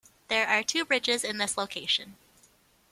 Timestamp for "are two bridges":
0.47-1.23